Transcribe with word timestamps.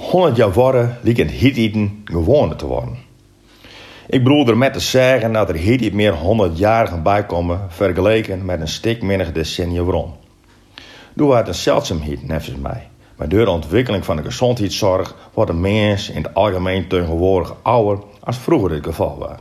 100 0.00 0.36
jaar 0.36 0.52
worden 0.52 0.98
lijkt 1.02 1.18
het 1.18 1.30
hietieten 1.30 2.02
gewoonte 2.04 2.56
te 2.56 2.66
worden. 2.66 2.98
Ik 4.06 4.24
bedoel 4.24 4.46
er 4.46 4.58
met 4.58 4.72
te 4.72 4.80
zeggen 4.80 5.32
dat 5.32 5.48
er 5.48 5.54
niet 5.54 5.92
meer 5.92 6.14
100-jarigen 6.14 7.02
bij 7.02 7.26
komen 7.26 7.60
vergeleken 7.68 8.44
met 8.44 8.60
een 8.60 8.68
stuk 8.68 9.02
minder 9.02 9.32
decennia 9.32 9.82
waarom. 9.82 10.16
Doe 11.14 11.34
het 11.34 11.48
een 11.48 11.54
zeldzaamheid, 11.54 12.26
nevens 12.26 12.56
mij. 12.56 12.88
Maar 13.16 13.28
door 13.28 13.44
de 13.44 13.50
ontwikkeling 13.50 14.04
van 14.04 14.16
de 14.16 14.22
gezondheidszorg 14.22 15.16
wordt 15.34 15.50
de 15.50 15.56
mens 15.56 16.10
in 16.10 16.22
het 16.22 16.34
algemeen 16.34 16.88
tegenwoordig 16.88 17.54
ouder 17.62 18.04
als 18.20 18.36
vroeger 18.38 18.70
het 18.70 18.84
geval 18.84 19.18
was. 19.18 19.36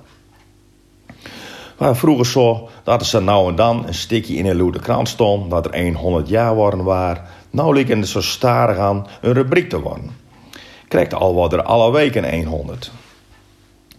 Maar 1.77 1.95
vroeger 1.95 2.25
zo 2.25 2.69
dat 2.83 3.01
er 3.01 3.07
zo 3.07 3.21
nou 3.21 3.49
en 3.49 3.55
dan 3.55 3.87
een 3.87 3.93
stukje 3.93 4.35
in 4.35 4.45
een 4.45 4.55
loede 4.55 4.79
krant 4.79 5.07
stond 5.07 5.49
dat 5.49 5.65
er 5.65 5.93
100 5.93 6.29
jaar 6.29 6.55
worden 6.55 6.83
waar. 6.83 7.29
Nou 7.49 7.73
lijkt 7.73 7.89
het 7.89 8.07
zo 8.07 8.21
starig 8.21 8.77
aan 8.77 9.07
een 9.21 9.33
rubriek 9.33 9.69
te 9.69 9.81
worden. 9.81 10.27
Krijgt 10.89 11.13
al 11.13 11.35
wat 11.35 11.53
er 11.53 11.63
alle 11.63 11.91
weken 11.91 12.45
100. 12.45 12.91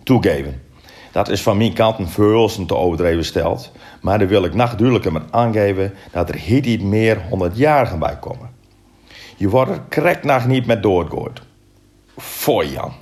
Toegeven. 0.03 0.63
Dat 1.13 1.29
is 1.29 1.43
van 1.43 1.57
mijn 1.57 1.73
kant 1.73 1.99
een 1.99 2.09
verhulsen 2.09 2.67
te 2.67 2.77
overdreven 2.77 3.25
stelt. 3.25 3.73
Maar 4.01 4.19
daar 4.19 4.29
wil 4.29 4.45
ik 4.45 4.55
nachtduidelijker 4.55 5.13
met 5.13 5.23
aangeven 5.31 5.95
dat 6.13 6.29
er 6.29 6.35
hier 6.35 6.61
niet 6.61 6.83
meer 6.83 7.17
100-jarigen 7.17 7.99
bij 7.99 8.17
komen. 8.21 8.51
Je 9.37 9.49
wordt 9.49 9.71
er 9.71 9.81
krek 9.89 10.25
nog 10.25 10.47
niet 10.47 10.67
met 10.67 10.83
doorgooid. 10.83 11.43
Voor 12.17 12.65
Jan. 12.65 12.93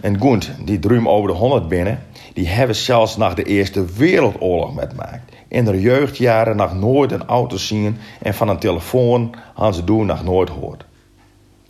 En 0.00 0.20
Gunt, 0.20 0.50
die 0.64 0.78
druim 0.78 1.08
over 1.08 1.30
de 1.30 1.36
100 1.36 1.68
binnen, 1.68 2.02
die 2.32 2.48
hebben 2.48 2.76
zelfs 2.76 3.16
na 3.16 3.34
de 3.34 3.42
Eerste 3.42 3.84
Wereldoorlog 3.84 4.74
metmaakt. 4.74 5.32
In 5.48 5.64
de 5.64 5.80
jeugdjaren 5.80 6.56
nog 6.56 6.74
nooit 6.74 7.12
een 7.12 7.26
auto 7.26 7.56
zien 7.56 7.98
en 8.22 8.34
van 8.34 8.48
een 8.48 8.58
telefoon 8.58 9.34
hadden 9.54 9.74
ze 9.74 9.84
doen 9.84 10.06
nog 10.06 10.24
nooit 10.24 10.50
gehoord. 10.50 10.84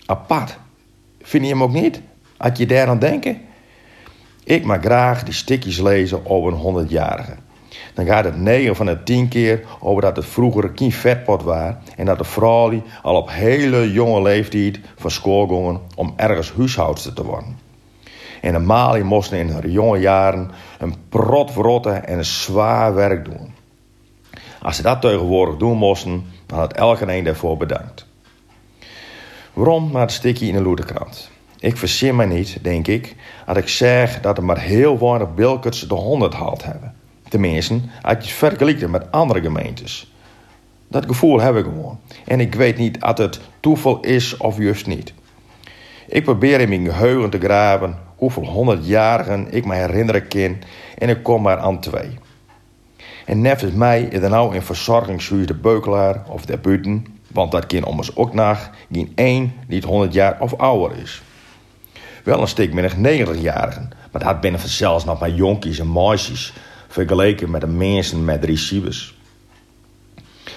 Apart. 0.07 0.59
Vind 1.27 1.45
je 1.45 1.51
hem 1.51 1.63
ook 1.63 1.73
niet? 1.73 2.01
Had 2.37 2.59
je 2.59 2.67
daar 2.67 2.89
aan 2.89 2.99
denken? 2.99 3.41
Ik 4.45 4.65
mag 4.65 4.81
graag 4.81 5.23
die 5.23 5.35
stukjes 5.35 5.81
lezen 5.81 6.27
over 6.27 6.53
een 6.53 6.87
100-jarige. 6.87 7.35
Dan 7.95 8.07
gaat 8.07 8.25
het 8.25 8.37
9 8.37 8.77
van 8.77 8.87
de 8.87 9.03
10 9.03 9.29
keer 9.29 9.65
over 9.81 10.03
dat 10.03 10.17
het 10.17 10.27
vroeger 10.27 10.71
geen 10.75 10.93
vetpot 10.93 11.43
was 11.43 11.73
en 11.97 12.07
dat 12.07 12.19
de 12.19 12.25
vrouw 12.25 12.83
al 13.03 13.17
op 13.17 13.31
hele 13.31 13.93
jonge 13.93 14.23
leeftijd 14.23 14.81
van 14.97 15.11
school 15.11 15.81
om 15.95 16.13
ergens 16.17 16.53
huishoudster 16.57 17.13
te 17.13 17.25
worden. 17.25 17.59
En 18.41 18.53
de 18.53 18.59
Mali 18.59 19.03
moesten 19.03 19.39
in 19.39 19.49
hun 19.49 19.71
jonge 19.71 19.99
jaren 19.99 20.51
een 20.79 20.95
prot 21.09 21.51
verrotten 21.51 22.07
en 22.07 22.19
een 22.19 22.25
zwaar 22.25 22.95
werk 22.95 23.25
doen. 23.25 23.55
Als 24.63 24.77
ze 24.77 24.83
dat 24.83 25.01
tegenwoordig 25.01 25.57
doen 25.57 25.77
moesten, 25.77 26.25
dan 26.47 26.59
had 26.59 26.73
elke 26.73 27.13
een 27.13 27.25
daarvoor 27.25 27.57
bedankt. 27.57 28.07
Waarom 29.57 29.91
maar 29.91 30.01
het 30.01 30.13
stukje 30.13 30.47
in 30.47 30.53
de 30.53 30.63
loederkrant? 30.63 31.31
Ik 31.59 31.77
verzin 31.77 32.17
me 32.17 32.27
niet, 32.27 32.59
denk 32.63 32.87
ik, 32.87 33.15
als 33.47 33.59
ik 33.59 33.69
zeg 33.69 34.21
dat 34.21 34.37
er 34.37 34.45
maar 34.45 34.59
heel 34.59 34.99
weinig 34.99 35.35
bilkers 35.35 35.81
de 35.89 35.95
100 35.95 36.35
haald 36.35 36.65
hebben. 36.65 36.95
Tenminste, 37.29 37.75
als 37.75 38.13
je 38.13 38.19
het 38.19 38.29
vergelijkt 38.29 38.89
met 38.89 39.11
andere 39.11 39.41
gemeentes. 39.41 40.13
Dat 40.89 41.07
gevoel 41.07 41.41
heb 41.41 41.57
ik 41.57 41.65
gewoon. 41.65 41.99
En 42.25 42.41
ik 42.41 42.55
weet 42.55 42.77
niet 42.77 43.03
of 43.03 43.19
het 43.19 43.41
toeval 43.61 44.01
is 44.01 44.37
of 44.37 44.59
juist 44.59 44.87
niet. 44.87 45.15
Ik 46.09 46.25
probeer 46.25 46.61
in 46.61 46.69
mijn 46.69 46.85
geheugen 46.85 47.31
te 47.31 47.39
graven 47.39 47.99
hoeveel 48.17 48.47
honderdjarigen 48.47 49.53
ik 49.53 49.65
me 49.65 49.75
herinneren 49.75 50.29
kan 50.29 50.57
en 50.99 51.09
ik 51.09 51.23
kom 51.23 51.43
maar 51.43 51.59
aan 51.59 51.81
twee. 51.81 52.19
En 53.25 53.41
nevens 53.41 53.73
mij 53.73 54.03
is 54.03 54.21
er 54.21 54.31
nou 54.31 54.55
in 54.55 54.63
verzorgingshuis 54.63 55.47
de 55.47 55.55
Beukelaar 55.55 56.25
of 56.29 56.45
de 56.45 56.59
Buiten, 56.59 57.16
want 57.37 57.53
dat 57.53 57.67
kan 57.67 57.85
ommers 57.85 58.17
ook 58.17 58.35
nog, 58.35 58.71
geen 58.93 59.13
één 59.15 59.53
die 59.69 59.83
100 59.87 60.13
jaar 60.13 60.41
of 60.41 60.55
ouder 60.55 60.99
is. 60.99 61.23
Wel 62.25 62.41
een 62.41 62.49
stuk 62.49 62.73
minder 62.73 62.93
90-jarigen, 62.97 63.89
maar 64.13 64.25
dat 64.25 64.41
binnen 64.41 64.61
zelfs 64.61 65.05
nog 65.05 65.21
maar 65.21 65.31
jonkies 65.31 65.79
en 65.79 65.93
meisjes, 65.93 66.53
vergeleken 66.89 67.51
met 67.51 67.61
de 67.61 67.67
mensen 67.67 68.25
met 68.25 68.51
cibus. 68.55 69.15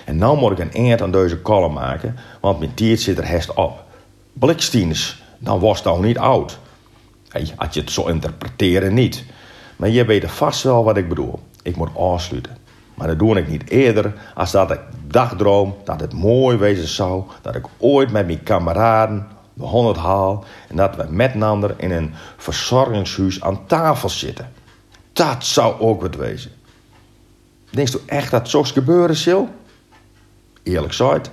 En 0.06 0.18
nou 0.18 0.38
moet 0.38 0.52
ik 0.52 0.60
een 0.60 0.72
eind 0.72 1.02
aan 1.02 1.12
deze 1.12 1.38
kolom 1.38 1.74
maken, 1.74 2.16
want 2.42 2.60
mijn 2.60 2.74
tiert 2.74 3.02
zit 3.02 3.18
er 3.18 3.28
hest 3.28 3.54
op. 3.54 3.84
Blikstieners, 4.34 5.22
dan 5.38 5.60
was 5.60 5.84
nou 5.84 6.06
niet 6.06 6.18
oud. 6.18 6.60
Hey, 7.30 7.54
als 7.56 7.74
je 7.74 7.80
het 7.80 7.92
zo 7.92 8.08
interpreteren 8.08 8.94
niet. 8.94 9.24
Maar 9.76 9.90
je 9.90 10.06
weet 10.06 10.32
vast 10.32 10.64
wel 10.64 10.84
wat 10.84 10.98
ik 10.98 11.10
bedoel. 11.10 11.40
Ik 11.64 11.76
moet 11.76 11.96
afsluiten. 11.96 12.58
Maar 13.00 13.08
dat 13.08 13.20
doe 13.20 13.38
ik 13.38 13.48
niet 13.48 13.70
eerder 13.70 14.14
als 14.36 14.52
dat 14.52 14.72
ik 14.72 14.80
dagdroom 15.08 15.76
dat 15.84 16.00
het 16.00 16.14
mooi 16.14 16.58
wezen 16.58 16.88
zou 16.88 17.24
dat 17.42 17.56
ik 17.56 17.66
ooit 17.78 18.12
met 18.12 18.26
mijn 18.26 18.44
kameraden 18.44 19.28
de 19.54 19.64
honderd 19.64 19.98
haal 19.98 20.44
en 20.68 20.76
dat 20.76 20.96
we 20.96 21.06
met 21.10 21.34
een 21.34 21.74
in 21.78 21.92
een 21.92 22.14
verzorgingshuis 22.38 23.42
aan 23.42 23.66
tafel 23.66 24.10
zitten. 24.10 24.52
Dat 25.14 25.46
zou 25.46 25.80
ook 25.80 26.02
wat 26.02 26.16
wezen. 26.16 26.52
Denkst 27.70 27.96
u 27.96 28.00
echt 28.06 28.32
dat 28.32 28.50
zoiets 28.50 28.72
gebeuren 28.72 29.16
zal? 29.16 29.50
Eerlijk 30.64 30.94
gezegd, 30.94 31.32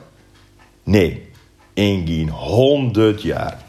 nee, 0.82 1.30
in 1.74 2.06
geen 2.06 2.30
honderd 2.30 3.22
jaar. 3.22 3.65